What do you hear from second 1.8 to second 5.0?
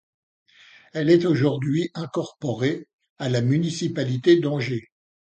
incorporée à la municipalité d'Anger.